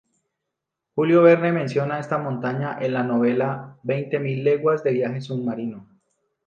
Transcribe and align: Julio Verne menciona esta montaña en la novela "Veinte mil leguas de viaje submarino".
Julio 0.95 1.21
Verne 1.21 1.51
menciona 1.51 1.99
esta 1.99 2.17
montaña 2.17 2.79
en 2.81 2.93
la 2.95 3.03
novela 3.03 3.77
"Veinte 3.83 4.17
mil 4.17 4.43
leguas 4.43 4.83
de 4.83 4.93
viaje 4.93 5.21
submarino". 5.21 5.87